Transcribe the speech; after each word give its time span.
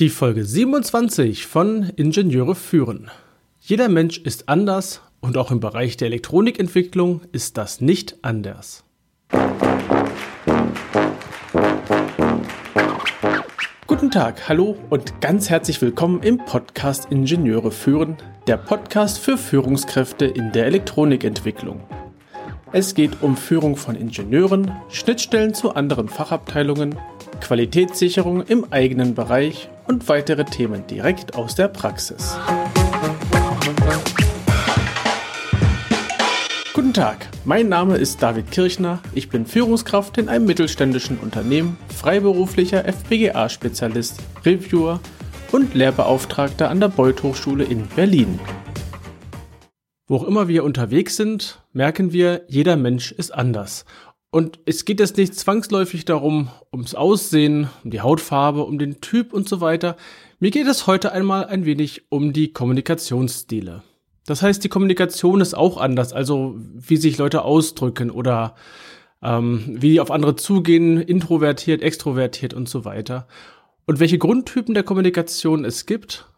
Die 0.00 0.10
Folge 0.10 0.44
27 0.44 1.48
von 1.48 1.90
Ingenieure 1.96 2.54
führen. 2.54 3.10
Jeder 3.58 3.88
Mensch 3.88 4.18
ist 4.18 4.48
anders 4.48 5.02
und 5.20 5.36
auch 5.36 5.50
im 5.50 5.58
Bereich 5.58 5.96
der 5.96 6.06
Elektronikentwicklung 6.06 7.22
ist 7.32 7.56
das 7.56 7.80
nicht 7.80 8.14
anders. 8.22 8.84
Guten 13.88 14.12
Tag, 14.12 14.48
hallo 14.48 14.76
und 14.88 15.20
ganz 15.20 15.50
herzlich 15.50 15.82
willkommen 15.82 16.22
im 16.22 16.38
Podcast 16.38 17.08
Ingenieure 17.10 17.72
führen, 17.72 18.18
der 18.46 18.56
Podcast 18.56 19.18
für 19.18 19.36
Führungskräfte 19.36 20.26
in 20.26 20.52
der 20.52 20.66
Elektronikentwicklung. 20.66 21.80
Es 22.70 22.94
geht 22.94 23.20
um 23.20 23.36
Führung 23.36 23.74
von 23.74 23.96
Ingenieuren, 23.96 24.70
Schnittstellen 24.90 25.54
zu 25.54 25.74
anderen 25.74 26.08
Fachabteilungen, 26.08 26.96
Qualitätssicherung 27.40 28.42
im 28.42 28.72
eigenen 28.72 29.14
Bereich 29.14 29.68
und 29.86 30.08
weitere 30.08 30.44
Themen 30.44 30.86
direkt 30.86 31.34
aus 31.34 31.54
der 31.54 31.68
Praxis. 31.68 32.36
Guten 36.74 36.92
Tag, 36.92 37.28
mein 37.44 37.68
Name 37.68 37.96
ist 37.96 38.22
David 38.22 38.50
Kirchner, 38.50 39.00
ich 39.12 39.28
bin 39.28 39.46
Führungskraft 39.46 40.16
in 40.18 40.28
einem 40.28 40.46
mittelständischen 40.46 41.18
Unternehmen, 41.18 41.76
freiberuflicher 41.94 42.84
FPGA-Spezialist, 42.84 44.20
Reviewer 44.44 45.00
und 45.50 45.74
Lehrbeauftragter 45.74 46.70
an 46.70 46.80
der 46.80 46.88
Beuth 46.88 47.22
Hochschule 47.22 47.64
in 47.64 47.86
Berlin. 47.88 48.38
Wo 50.06 50.16
auch 50.16 50.24
immer 50.24 50.48
wir 50.48 50.64
unterwegs 50.64 51.16
sind, 51.16 51.62
merken 51.74 52.12
wir, 52.12 52.42
jeder 52.48 52.76
Mensch 52.76 53.12
ist 53.12 53.30
anders. 53.30 53.84
Und 54.38 54.60
es 54.66 54.84
geht 54.84 55.00
jetzt 55.00 55.16
nicht 55.16 55.34
zwangsläufig 55.34 56.04
darum, 56.04 56.48
ums 56.72 56.94
Aussehen, 56.94 57.68
um 57.82 57.90
die 57.90 58.02
Hautfarbe, 58.02 58.62
um 58.62 58.78
den 58.78 59.00
Typ 59.00 59.32
und 59.32 59.48
so 59.48 59.60
weiter. 59.60 59.96
Mir 60.38 60.52
geht 60.52 60.68
es 60.68 60.86
heute 60.86 61.10
einmal 61.10 61.46
ein 61.46 61.64
wenig 61.64 62.04
um 62.08 62.32
die 62.32 62.52
Kommunikationsstile. 62.52 63.82
Das 64.26 64.40
heißt, 64.40 64.62
die 64.62 64.68
Kommunikation 64.68 65.40
ist 65.40 65.54
auch 65.54 65.76
anders, 65.76 66.12
also 66.12 66.54
wie 66.56 66.98
sich 66.98 67.18
Leute 67.18 67.42
ausdrücken 67.42 68.12
oder 68.12 68.54
ähm, 69.24 69.64
wie 69.66 69.90
die 69.90 70.00
auf 70.00 70.12
andere 70.12 70.36
zugehen, 70.36 71.00
introvertiert, 71.00 71.82
extrovertiert 71.82 72.54
und 72.54 72.68
so 72.68 72.84
weiter. 72.84 73.26
Und 73.86 73.98
welche 73.98 74.18
Grundtypen 74.18 74.72
der 74.72 74.84
Kommunikation 74.84 75.64
es 75.64 75.84
gibt, 75.84 76.28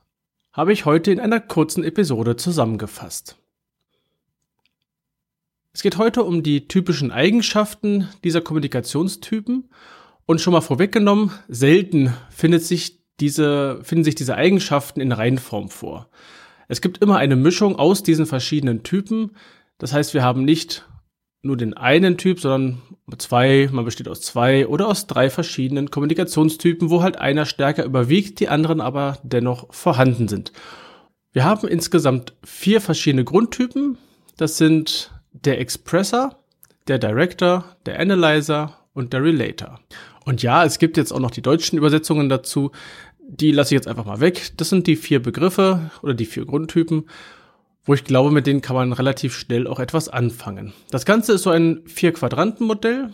habe 0.53 0.73
ich 0.73 0.87
heute 0.87 1.13
in 1.13 1.21
einer 1.21 1.39
kurzen 1.39 1.85
Episode 1.85 2.37
zusammengefasst. 2.37 3.40
Es 5.73 5.83
geht 5.83 5.99
heute 5.99 6.25
um 6.25 6.43
die 6.43 6.67
typischen 6.67 7.13
Eigenschaften 7.13 8.09
dieser 8.25 8.41
Kommunikationstypen 8.41 9.71
und 10.27 10.41
schon 10.41 10.53
mal 10.53 10.61
vorweggenommen, 10.61 11.31
selten 11.49 12.13
findet 12.31 12.65
sich 12.65 13.01
diese, 13.21 13.79
finden 13.83 14.05
sich 14.05 14.17
diese 14.17 14.35
Eigenschaften 14.35 15.01
in 15.01 15.13
Reihenform 15.13 15.69
vor. 15.69 16.11
Es 16.67 16.81
gibt 16.81 16.99
immer 16.99 17.19
eine 17.19 17.37
Mischung 17.37 17.77
aus 17.77 18.03
diesen 18.03 18.27
verschiedenen 18.27 18.83
Typen. 18.83 19.33
Das 19.79 19.93
heißt, 19.93 20.15
wir 20.15 20.25
haben 20.25 20.45
nicht 20.45 20.89
nur 21.43 21.57
den 21.57 21.75
einen 21.75 22.19
Typ, 22.19 22.41
sondern 22.41 22.83
zwei, 23.19 23.69
man 23.73 23.85
besteht 23.85 24.09
aus 24.09 24.21
zwei 24.23 24.67
oder 24.67 24.89
aus 24.89 25.07
drei 25.07 25.31
verschiedenen 25.31 25.91
Kommunikationstypen, 25.91 26.91
wo 26.91 27.03
halt 27.03 27.17
einer 27.19 27.47
stärker 27.47 27.85
überwiegt, 27.85 28.41
die 28.41 28.49
anderen 28.49 28.81
aber 28.81 29.19
dennoch 29.23 29.73
vorhanden 29.73 30.29
sind. 30.29 30.53
Wir 31.33 31.45
haben 31.45 31.69
insgesamt 31.69 32.35
vier 32.45 32.81
verschiedene 32.81 33.25
Grundtypen. 33.25 33.99
Das 34.37 34.59
sind 34.59 35.13
der 35.33 35.61
Expressor, 35.61 36.37
der 36.89 36.99
Director, 36.99 37.65
der 37.87 38.01
Analyzer 38.01 38.77
und 38.95 39.13
der 39.13 39.23
Relator. 39.23 39.81
Und 40.25 40.43
ja, 40.43 40.65
es 40.65 40.79
gibt 40.79 40.97
jetzt 40.97 41.13
auch 41.13 41.21
noch 41.21 41.31
die 41.31 41.43
deutschen 41.43 41.79
Übersetzungen 41.79 42.29
dazu. 42.29 42.73
Die 43.29 43.53
lasse 43.53 43.75
ich 43.75 43.79
jetzt 43.79 43.89
einfach 43.89 44.05
mal 44.05 44.21
weg. 44.21 44.53
Das 44.57 44.69
sind 44.69 44.87
die 44.87 44.97
vier 44.97 45.23
Begriffe 45.23 45.91
oder 46.03 46.15
die 46.15 46.27
vier 46.27 46.45
Grundtypen, 46.45 47.09
wo 47.85 47.95
ich 47.95 48.05
glaube, 48.05 48.31
mit 48.31 48.47
denen 48.47 48.61
kann 48.61 48.77
man 48.77 48.93
relativ 48.93 49.37
schnell 49.37 49.67
auch 49.67 49.81
etwas 49.81 50.09
anfangen. 50.09 50.73
Das 50.91 51.05
Ganze 51.05 51.33
ist 51.35 51.45
so 51.45 51.51
ein 51.51 51.83
Vier-Quadranten-Modell. 51.87 53.11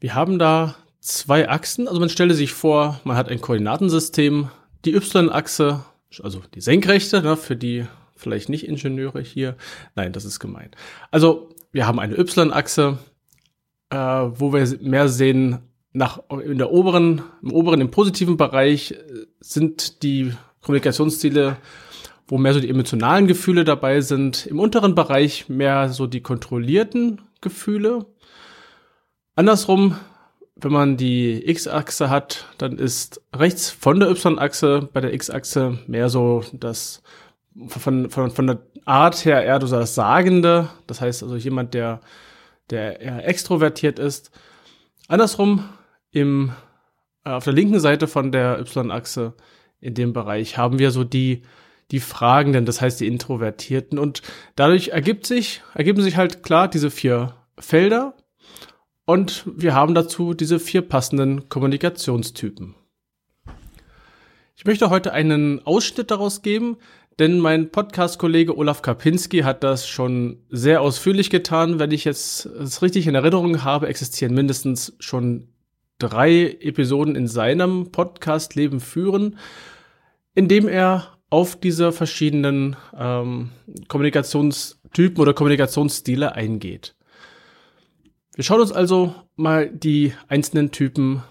Wir 0.00 0.14
haben 0.14 0.38
da 0.38 0.76
zwei 1.00 1.48
Achsen. 1.48 1.88
Also 1.88 2.00
man 2.00 2.08
stelle 2.08 2.34
sich 2.34 2.52
vor, 2.52 3.00
man 3.04 3.16
hat 3.16 3.28
ein 3.28 3.40
Koordinatensystem. 3.40 4.48
Die 4.84 4.94
Y-Achse, 4.94 5.84
also 6.22 6.42
die 6.54 6.60
Senkrechte, 6.60 7.22
ne, 7.22 7.36
für 7.36 7.56
die 7.56 7.86
vielleicht 8.18 8.48
nicht 8.48 8.66
Ingenieure 8.66 9.20
hier. 9.20 9.56
Nein, 9.94 10.12
das 10.12 10.24
ist 10.24 10.40
gemein. 10.40 10.70
Also 11.10 11.50
wir 11.72 11.86
haben 11.86 11.98
eine 11.98 12.18
Y-Achse, 12.18 12.98
äh, 13.90 13.96
wo 13.96 14.52
wir 14.52 14.66
mehr 14.80 15.08
sehen, 15.08 15.58
nach 15.92 16.20
in 16.30 16.58
der 16.58 16.70
oberen, 16.70 17.22
im 17.42 17.52
oberen, 17.52 17.80
im 17.80 17.90
positiven 17.90 18.36
Bereich 18.36 18.92
äh, 18.92 19.26
sind 19.40 20.02
die 20.02 20.32
Kommunikationsziele, 20.60 21.56
wo 22.26 22.38
mehr 22.38 22.52
so 22.52 22.60
die 22.60 22.68
emotionalen 22.68 23.26
Gefühle 23.26 23.64
dabei 23.64 24.00
sind. 24.00 24.46
Im 24.46 24.60
unteren 24.60 24.94
Bereich 24.94 25.48
mehr 25.48 25.88
so 25.88 26.06
die 26.06 26.20
kontrollierten 26.20 27.22
Gefühle. 27.40 28.06
Andersrum, 29.34 29.96
wenn 30.56 30.72
man 30.72 30.96
die 30.96 31.48
X-Achse 31.48 32.10
hat, 32.10 32.46
dann 32.58 32.78
ist 32.78 33.22
rechts 33.34 33.70
von 33.70 34.00
der 34.00 34.10
Y-Achse 34.10 34.88
bei 34.92 35.00
der 35.00 35.14
X-Achse 35.14 35.78
mehr 35.86 36.08
so 36.08 36.44
das 36.52 37.02
von, 37.68 38.10
von, 38.10 38.30
von 38.30 38.46
der 38.46 38.62
Art 38.84 39.24
her 39.24 39.44
eher 39.44 39.60
so 39.60 39.76
das 39.76 39.94
Sagende, 39.94 40.68
das 40.86 41.00
heißt 41.00 41.22
also 41.22 41.36
jemand, 41.36 41.74
der, 41.74 42.00
der 42.70 43.00
eher 43.00 43.26
extrovertiert 43.28 43.98
ist. 43.98 44.30
Andersrum, 45.08 45.68
im, 46.10 46.52
äh, 47.24 47.30
auf 47.30 47.44
der 47.44 47.52
linken 47.52 47.80
Seite 47.80 48.06
von 48.06 48.32
der 48.32 48.60
Y-Achse 48.60 49.34
in 49.80 49.94
dem 49.94 50.12
Bereich 50.12 50.58
haben 50.58 50.78
wir 50.78 50.90
so 50.90 51.04
die, 51.04 51.42
die 51.90 52.00
Fragenden, 52.00 52.66
das 52.66 52.80
heißt 52.80 53.00
die 53.00 53.06
Introvertierten. 53.06 53.98
Und 53.98 54.22
dadurch 54.56 54.88
ergibt 54.88 55.26
sich, 55.26 55.62
ergeben 55.74 56.02
sich 56.02 56.16
halt 56.16 56.42
klar 56.42 56.68
diese 56.68 56.90
vier 56.90 57.34
Felder. 57.58 58.14
Und 59.04 59.44
wir 59.46 59.74
haben 59.74 59.94
dazu 59.94 60.34
diese 60.34 60.58
vier 60.58 60.82
passenden 60.82 61.48
Kommunikationstypen. 61.48 62.74
Ich 64.56 64.64
möchte 64.64 64.90
heute 64.90 65.12
einen 65.12 65.64
Ausschnitt 65.64 66.10
daraus 66.10 66.42
geben, 66.42 66.76
denn 67.18 67.40
mein 67.40 67.70
Podcast-Kollege 67.70 68.56
Olaf 68.56 68.82
Kapinski 68.82 69.40
hat 69.40 69.64
das 69.64 69.88
schon 69.88 70.38
sehr 70.50 70.80
ausführlich 70.80 71.30
getan. 71.30 71.80
Wenn 71.80 71.90
ich 71.90 72.04
jetzt 72.04 72.46
es 72.46 72.80
richtig 72.80 73.08
in 73.08 73.16
Erinnerung 73.16 73.64
habe, 73.64 73.88
existieren 73.88 74.34
mindestens 74.34 74.94
schon 75.00 75.48
drei 75.98 76.56
Episoden 76.60 77.16
in 77.16 77.26
seinem 77.26 77.90
Podcast 77.90 78.54
Leben 78.54 78.78
führen, 78.78 79.38
in 80.34 80.46
dem 80.46 80.68
er 80.68 81.18
auf 81.28 81.56
diese 81.56 81.90
verschiedenen 81.90 82.76
ähm, 82.96 83.50
Kommunikationstypen 83.88 85.20
oder 85.20 85.34
Kommunikationsstile 85.34 86.36
eingeht. 86.36 86.94
Wir 88.36 88.44
schauen 88.44 88.60
uns 88.60 88.70
also 88.70 89.12
mal 89.34 89.68
die 89.68 90.12
einzelnen 90.28 90.70
Typen 90.70 91.24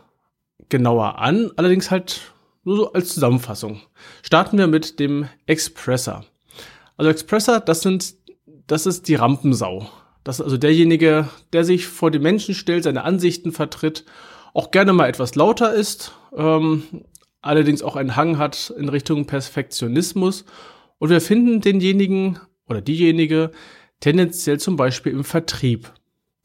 genauer 0.68 1.20
an, 1.20 1.50
allerdings 1.56 1.90
halt 1.90 2.34
nur 2.68 2.76
so 2.76 2.92
als 2.92 3.14
Zusammenfassung. 3.14 3.80
Starten 4.22 4.58
wir 4.58 4.68
mit 4.68 5.00
dem 5.00 5.30
Expressor. 5.46 6.26
Also 6.98 7.10
Expressor, 7.10 7.62
das 7.62 7.82
sind, 7.82 8.16
das 8.68 8.86
ist 8.86 9.08
die 9.08 9.16
Rampensau. 9.16 9.90
Das 10.26 10.40
ist 10.40 10.44
also 10.44 10.58
derjenige, 10.58 11.30
der 11.54 11.64
sich 11.64 11.88
vor 11.88 12.12
die 12.12 12.20
Menschen 12.20 12.54
stellt, 12.54 12.84
seine 12.84 13.06
Ansichten 13.06 13.54
vertritt, 13.54 14.04
auch 14.54 14.72
gerne 14.72 14.92
mal 14.92 15.08
etwas 15.08 15.36
lauter 15.36 15.74
ist, 15.74 16.12
ähm, 16.36 16.84
allerdings 17.42 17.82
auch 17.82 17.96
einen 17.96 18.18
Hang 18.18 18.38
hat 18.38 18.74
in 18.78 18.90
Richtung 18.90 19.28
Perfektionismus. 19.28 20.44
Und 20.98 21.10
wir 21.10 21.22
finden 21.22 21.62
denjenigen 21.62 22.40
oder 22.68 22.82
diejenige 22.82 23.52
tendenziell 24.02 24.60
zum 24.60 24.76
Beispiel 24.76 25.14
im 25.14 25.24
Vertrieb. 25.24 25.94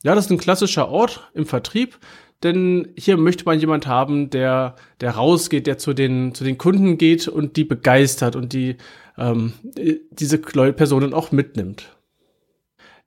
Ja, 0.05 0.15
das 0.15 0.27
ist 0.27 0.31
ein 0.31 0.39
klassischer 0.39 0.89
Ort 0.89 1.29
im 1.35 1.47
Vertrieb, 1.47 1.99
denn 2.43 2.93
hier 2.97 3.17
möchte 3.17 3.45
man 3.45 3.59
jemand 3.59 3.87
haben, 3.87 4.31
der, 4.31 4.77
der 5.01 5.13
rausgeht, 5.13 5.67
der 5.67 5.79
zu 5.79 5.93
den, 5.93 6.35
zu 6.35 6.45
den 6.45 6.59
Kunden 6.59 6.99
geht 6.99 7.29
und 7.29 7.57
die 7.57 7.65
begeistert 7.65 8.37
und 8.37 8.53
die 8.53 8.77
ähm, 9.19 9.53
diese 10.11 10.39
Personen 10.39 11.15
auch 11.15 11.33
mitnimmt. 11.33 11.97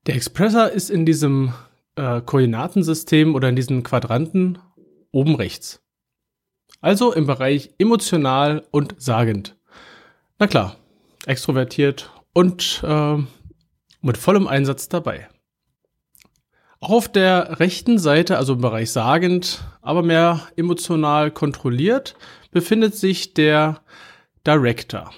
Der 0.06 0.16
Expressor 0.16 0.70
ist 0.70 0.90
in 0.90 1.06
diesem 1.06 1.54
äh, 1.96 2.22
Koordinatensystem 2.22 3.36
oder 3.36 3.50
in 3.50 3.56
diesen 3.56 3.84
Quadranten 3.84 4.60
oben 5.12 5.36
rechts. 5.36 5.82
Also 6.82 7.14
im 7.14 7.26
Bereich 7.26 7.72
emotional 7.80 8.64
und 8.72 8.96
sagend. 8.98 9.56
Na 10.38 10.48
klar, 10.48 10.76
extrovertiert 11.26 12.12
und 12.34 12.84
äh, 12.86 13.18
mit 14.02 14.18
vollem 14.18 14.48
Einsatz 14.48 14.90
dabei. 14.90 15.28
Auf 16.88 17.12
der 17.12 17.60
rechten 17.60 17.98
Seite, 17.98 18.38
also 18.38 18.54
im 18.54 18.62
Bereich 18.62 18.92
sagend, 18.92 19.64
aber 19.82 20.04
mehr 20.04 20.42
emotional 20.56 21.32
kontrolliert, 21.32 22.16
befindet 22.52 22.94
sich 22.94 23.34
der 23.34 23.82
Director. 24.46 25.12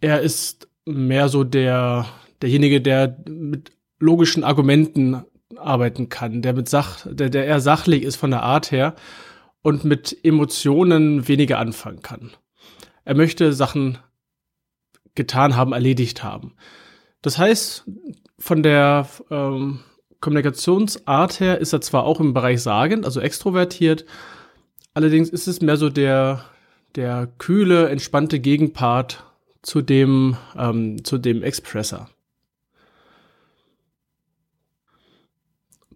Er 0.00 0.22
ist 0.22 0.68
mehr 0.84 1.28
so 1.28 1.44
der, 1.44 2.06
derjenige, 2.42 2.80
der 2.80 3.16
mit 3.28 3.70
logischen 4.00 4.42
Argumenten 4.42 5.24
arbeiten 5.54 6.08
kann, 6.08 6.42
der 6.42 6.54
mit 6.54 6.68
Sach, 6.68 7.06
der, 7.08 7.30
der 7.30 7.46
eher 7.46 7.60
sachlich 7.60 8.02
ist 8.02 8.16
von 8.16 8.32
der 8.32 8.42
Art 8.42 8.72
her 8.72 8.96
und 9.62 9.84
mit 9.84 10.16
Emotionen 10.24 11.28
weniger 11.28 11.60
anfangen 11.60 12.02
kann. 12.02 12.32
Er 13.04 13.14
möchte 13.14 13.52
Sachen 13.52 13.98
getan 15.14 15.54
haben, 15.54 15.72
erledigt 15.72 16.24
haben. 16.24 16.56
Das 17.22 17.38
heißt, 17.38 17.88
von 18.40 18.64
der 18.64 19.06
ähm, 19.30 19.78
Kommunikationsart 20.20 21.40
her 21.40 21.58
ist 21.58 21.72
er 21.72 21.80
zwar 21.80 22.04
auch 22.04 22.20
im 22.20 22.34
Bereich 22.34 22.62
sagend, 22.62 23.04
also 23.04 23.20
extrovertiert, 23.20 24.04
allerdings 24.92 25.30
ist 25.30 25.48
es 25.48 25.60
mehr 25.60 25.76
so 25.76 25.88
der, 25.88 26.44
der 26.94 27.28
kühle, 27.38 27.88
entspannte 27.88 28.38
Gegenpart 28.38 29.24
zu 29.62 29.80
dem, 29.80 30.36
ähm, 30.56 31.04
zu 31.04 31.18
dem 31.18 31.42
Expresser. 31.42 32.10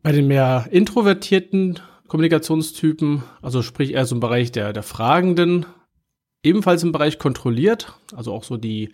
Bei 0.02 0.12
den 0.12 0.26
mehr 0.26 0.68
introvertierten 0.70 1.80
Kommunikationstypen, 2.08 3.22
also 3.40 3.62
sprich 3.62 3.94
eher 3.94 4.04
so 4.04 4.14
im 4.14 4.20
Bereich 4.20 4.52
der, 4.52 4.72
der 4.72 4.82
Fragenden, 4.82 5.66
ebenfalls 6.42 6.82
im 6.82 6.92
Bereich 6.92 7.18
kontrolliert, 7.18 7.94
also 8.14 8.32
auch 8.32 8.44
so 8.44 8.56
die 8.56 8.92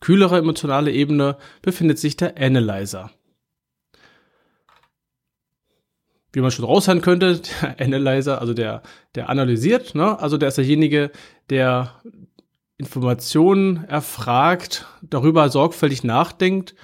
kühlere 0.00 0.38
emotionale 0.38 0.92
Ebene, 0.92 1.36
befindet 1.62 1.98
sich 1.98 2.16
der 2.16 2.38
Analyzer. 2.38 3.10
Wie 6.32 6.40
man 6.40 6.50
schon 6.50 6.64
raushören 6.64 7.02
könnte, 7.02 7.40
der 7.62 7.80
Analyzer, 7.80 8.40
also 8.40 8.54
der, 8.54 8.82
der 9.14 9.28
analysiert, 9.28 9.94
ne? 9.94 10.18
also 10.18 10.38
der 10.38 10.48
ist 10.48 10.58
derjenige, 10.58 11.10
der 11.50 12.00
Informationen 12.78 13.84
erfragt, 13.84 14.86
darüber 15.02 15.48
sorgfältig 15.50 16.04
nachdenkt 16.04 16.74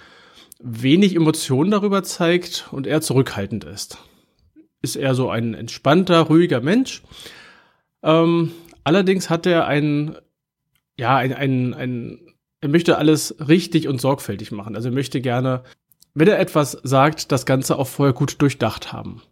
wenig 0.60 1.14
Emotionen 1.14 1.70
darüber 1.70 2.02
zeigt 2.02 2.68
und 2.72 2.86
eher 2.86 3.00
zurückhaltend 3.00 3.64
ist. 3.64 3.98
Ist 4.82 4.96
er 4.96 5.14
so 5.14 5.30
ein 5.30 5.54
entspannter, 5.54 6.20
ruhiger 6.22 6.60
Mensch. 6.60 7.02
Ähm, 8.02 8.52
allerdings 8.84 9.30
hat 9.30 9.46
er 9.46 9.66
einen, 9.66 10.16
ja, 10.96 11.16
ein, 11.16 11.32
ein, 11.32 11.74
ein, 11.74 12.20
er 12.60 12.68
möchte 12.68 12.98
alles 12.98 13.36
richtig 13.48 13.88
und 13.88 14.00
sorgfältig 14.00 14.52
machen. 14.52 14.76
Also 14.76 14.88
er 14.88 14.94
möchte 14.94 15.20
gerne, 15.20 15.62
wenn 16.14 16.28
er 16.28 16.38
etwas 16.38 16.72
sagt, 16.82 17.32
das 17.32 17.46
Ganze 17.46 17.78
auch 17.78 17.88
vorher 17.88 18.14
gut 18.14 18.40
durchdacht 18.40 18.92
haben. 18.92 19.22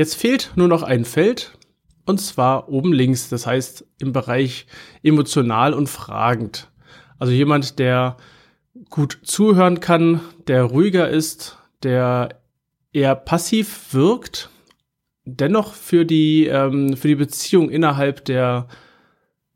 Jetzt 0.00 0.14
fehlt 0.14 0.52
nur 0.56 0.66
noch 0.66 0.82
ein 0.82 1.04
Feld, 1.04 1.58
und 2.06 2.22
zwar 2.22 2.70
oben 2.70 2.94
links, 2.94 3.28
das 3.28 3.46
heißt 3.46 3.84
im 4.00 4.14
Bereich 4.14 4.66
emotional 5.02 5.74
und 5.74 5.90
fragend. 5.90 6.70
Also 7.18 7.34
jemand, 7.34 7.78
der 7.78 8.16
gut 8.88 9.18
zuhören 9.24 9.80
kann, 9.80 10.22
der 10.46 10.62
ruhiger 10.62 11.10
ist, 11.10 11.58
der 11.82 12.40
eher 12.94 13.14
passiv 13.14 13.92
wirkt, 13.92 14.48
dennoch 15.26 15.74
für 15.74 16.06
die, 16.06 16.46
ähm, 16.46 16.96
für 16.96 17.08
die 17.08 17.16
Beziehung 17.16 17.68
innerhalb 17.68 18.24
der 18.24 18.68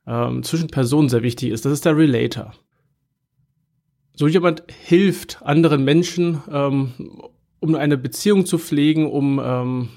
ähm, 0.06 0.42
zwischen 0.42 0.68
Personen 0.68 1.08
sehr 1.08 1.22
wichtig 1.22 1.52
ist. 1.52 1.64
Das 1.64 1.72
ist 1.72 1.86
der 1.86 1.96
Relator. 1.96 2.52
So 4.14 4.28
jemand 4.28 4.62
hilft 4.68 5.40
anderen 5.40 5.84
Menschen, 5.84 6.42
ähm, 6.52 6.92
um 7.64 7.74
eine 7.74 7.96
Beziehung 7.96 8.44
zu 8.44 8.58
pflegen, 8.58 9.10
um, 9.10 9.40
ähm, 9.42 9.88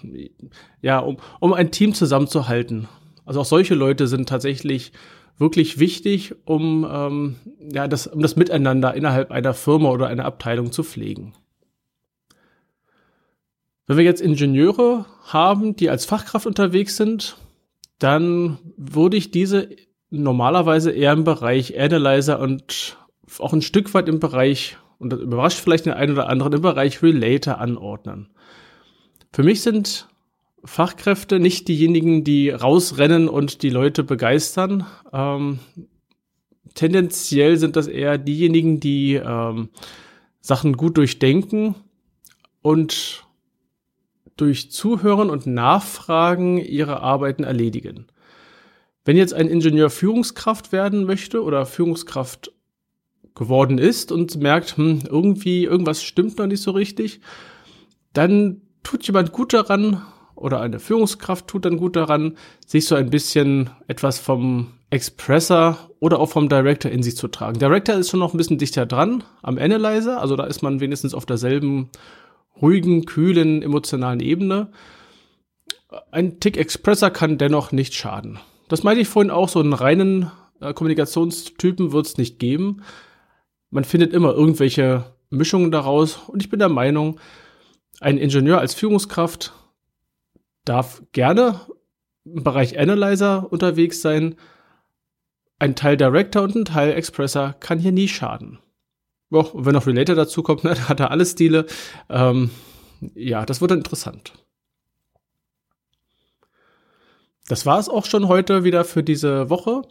ja, 0.81 1.00
um, 1.00 1.18
um 1.42 1.52
ein 1.52 1.69
Team 1.69 1.94
zusammenzuhalten. 1.94 2.88
Also 3.25 3.42
auch 3.42 3.46
solche 3.46 3.75
Leute 3.75 4.08
sind 4.08 4.30
tatsächlich 4.30 4.94
wirklich 5.38 5.78
wichtig, 5.78 6.34
um, 6.46 6.88
ähm, 6.90 7.36
ja, 7.60 7.90
das, 7.90 8.08
um 8.08 8.22
das 8.22 8.38
Miteinander 8.38 8.94
innerhalb 8.94 9.31
einer 9.31 9.54
Firma 9.54 9.90
oder 9.90 10.08
einer 10.08 10.24
Abteilung 10.24 10.72
zu 10.72 10.84
pflegen. 10.84 11.34
Wenn 13.86 13.98
wir 13.98 14.06
jetzt 14.06 14.22
Ingenieure 14.22 15.06
haben, 15.25 15.75
die 15.75 15.90
als 15.90 16.06
Fachkraft 16.06 16.48
unterwegs 16.48 16.96
sind, 16.96 17.36
dann 18.00 18.60
würde 18.78 19.18
ich 19.18 19.31
diese 19.31 19.69
normalerweise 20.10 20.92
eher 20.92 21.12
im 21.12 21.25
Bereich 21.25 21.78
Analyzer 21.78 22.40
und 22.40 22.98
auch 23.40 23.52
ein 23.52 23.62
Stück 23.62 23.94
weit 23.94 24.08
im 24.08 24.22
Bereich, 24.22 24.78
und 24.99 25.11
das 25.11 25.19
überrascht 25.19 25.59
vielleicht 25.59 25.85
den 25.85 25.94
einen 25.94 26.13
oder 26.13 26.29
anderen, 26.29 26.53
im 26.53 26.61
Bereich 26.61 27.01
Relator 27.03 27.59
anordnen. 27.59 28.29
Für 29.31 29.44
mich 29.44 29.61
sind 29.61 30.07
Fachkräfte, 30.63 31.39
nicht 31.39 31.67
diejenigen, 31.67 32.23
die 32.23 32.49
rausrennen 32.49 33.29
und 33.29 33.61
die 33.61 33.69
Leute 33.69 34.03
begeistern. 34.03 34.85
Ähm, 35.13 35.59
tendenziell 36.73 37.57
sind 37.57 37.75
das 37.75 37.88
eher 37.88 38.17
diejenigen, 38.17 38.79
die 38.79 39.15
ähm, 39.15 39.69
Sachen 40.41 40.73
gut 40.77 40.97
durchdenken 40.97 41.75
und 42.61 43.25
durch 44.35 44.71
Zuhören 44.71 45.29
und 45.29 45.47
Nachfragen 45.47 46.57
ihre 46.57 47.01
Arbeiten 47.01 47.44
erledigen. 47.44 48.07
Wenn 49.03 49.17
jetzt 49.17 49.33
ein 49.33 49.47
Ingenieur 49.47 49.89
Führungskraft 49.89 50.71
werden 50.71 51.05
möchte 51.05 51.44
oder 51.44 51.65
Führungskraft 51.65 52.51
geworden 53.38 53.78
ist 53.78 54.12
und 54.12 54.36
merkt, 54.42 54.78
hm, 54.78 55.04
irgendwie 55.10 55.63
irgendwas 55.63 56.04
stimmt 56.04 56.38
noch 56.38 56.48
nicht 56.48 56.62
so 56.62 56.72
richtig, 56.72 57.22
dann 58.13 58.62
tut 58.84 59.06
jemand 59.06 59.31
gut 59.31 59.54
daran, 59.54 60.01
oder 60.36 60.62
eine 60.62 60.80
Führungskraft 60.80 61.48
tut 61.48 61.66
dann 61.66 61.78
gut 61.78 61.95
daran, 61.95 62.38
sich 62.66 62.86
so 62.86 62.95
ein 62.95 63.10
bisschen 63.10 63.69
etwas 63.88 64.19
vom 64.19 64.68
Expressor 64.89 65.78
oder 66.00 66.19
auch 66.19 66.30
vom 66.30 66.48
Director 66.48 66.92
in 66.92 67.04
sich 67.04 67.18
zu 67.18 67.28
tragen. 67.28 67.60
Director 67.60 67.95
ist 67.95 68.10
schon 68.10 68.19
noch 68.19 68.34
ein 68.34 68.38
bisschen 68.38 68.57
dichter 68.57 68.86
dran 68.86 69.24
am 69.42 69.57
Analyzer, 69.57 70.22
also 70.22 70.36
da 70.36 70.45
ist 70.45 70.62
man 70.62 70.80
wenigstens 70.80 71.13
auf 71.13 71.25
derselben 71.25 71.90
ruhigen, 72.62 73.06
kühlen, 73.06 73.62
emotionalen 73.62 74.19
Ebene. 74.19 74.69
Ein 76.12 76.40
Tick 76.40 76.57
Expressor 76.57 77.10
kann 77.10 77.38
dennoch 77.38 77.72
nicht 77.72 77.94
schaden. 77.94 78.40
Das 78.68 78.83
meinte 78.83 79.01
ich 79.01 79.07
vorhin 79.07 79.31
auch, 79.31 79.50
so 79.50 79.60
einen 79.60 79.74
reinen 79.74 80.31
äh, 80.60 80.74
Kommunikationstypen 80.74 81.92
wird 81.92 82.07
es 82.07 82.18
nicht 82.18 82.40
geben. 82.40 82.81
Man 83.69 83.84
findet 83.84 84.14
immer 84.14 84.34
irgendwelche 84.34 85.14
Mischungen 85.30 85.72
daraus 85.72 86.18
und 86.28 86.42
ich 86.42 86.50
bin 86.50 86.60
der 86.60 86.69
Meinung, 86.69 87.19
ein 88.00 88.18
Ingenieur 88.18 88.60
als 88.60 88.74
Führungskraft 88.74 89.54
darf 90.66 91.02
gerne 91.12 91.62
im 92.25 92.44
Bereich 92.44 92.78
Analyzer 92.78 93.52
unterwegs 93.52 94.02
sein. 94.02 94.36
Ein 95.60 95.75
Teil 95.75 95.98
Director 95.98 96.44
und 96.44 96.56
ein 96.56 96.66
Teil 96.66 96.94
Expressor 96.94 97.56
kann 97.60 97.80
hier 97.80 97.92
nie 97.92 98.08
schaden. 98.08 98.60
Auch 99.31 99.54
wenn 99.56 99.74
noch 99.74 99.88
Relator 99.88 100.16
dazu 100.16 100.44
kommt, 100.44 100.64
ne, 100.64 100.88
hat 100.88 101.00
er 101.00 101.12
alle 101.12 101.25
Stile. 101.25 101.66
Ähm, 102.10 102.52
ja, 103.16 103.46
das 103.46 103.62
wird 103.62 103.72
interessant. 103.72 104.34
Das 107.48 107.66
war 107.66 107.80
es 107.80 107.90
auch 107.90 108.06
schon 108.06 108.28
heute 108.28 108.64
wieder 108.64 108.84
für 108.84 109.04
diese 109.04 109.50
Woche. 109.50 109.84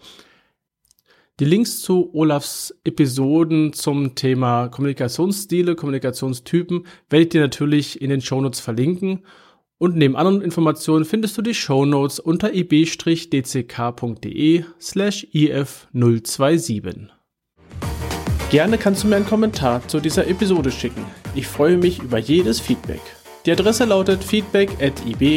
Die 1.39 1.45
Links 1.45 1.83
zu 1.83 2.15
Olafs 2.15 2.75
Episoden 2.85 3.75
zum 3.75 4.15
Thema 4.15 4.69
Kommunikationsstile, 4.69 5.75
Kommunikationstypen 5.77 6.87
werde 7.11 7.23
ich 7.25 7.29
dir 7.29 7.43
natürlich 7.43 8.01
in 8.01 8.09
den 8.09 8.23
Shownotes 8.23 8.61
verlinken. 8.61 9.23
Und 9.77 9.97
neben 9.97 10.17
anderen 10.17 10.41
Informationen 10.41 11.05
findest 11.05 11.37
du 11.37 11.43
die 11.43 11.53
Show 11.53 11.85
Notes 11.85 12.19
unter 12.19 12.55
ib-dck.de 12.55 12.95
slash 14.81 15.27
if027. 15.35 17.09
Gerne 18.51 18.79
kannst 18.79 19.05
du 19.05 19.09
mir 19.09 19.17
einen 19.17 19.27
Kommentar 19.27 19.87
zu 19.89 20.01
dieser 20.01 20.27
Episode 20.29 20.71
schicken. 20.71 21.05
Ich 21.35 21.47
freue 21.47 21.77
mich 21.77 21.99
über 21.99 22.17
jedes 22.17 22.61
Feedback. 22.61 23.03
Die 23.45 23.53
Adresse 23.53 23.85
lautet 23.85 24.25
feedback 24.25 24.71
at 24.81 25.05
ib-dck.de. 25.05 25.37